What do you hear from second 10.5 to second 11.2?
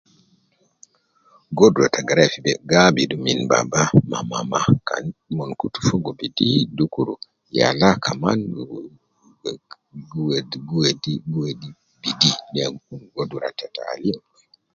gi wedi